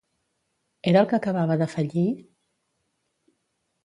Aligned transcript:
Era 0.91 1.03
el 1.03 1.09
que 1.11 1.17
acabava 1.17 1.57
de 1.63 1.67
fallir? 1.73 2.05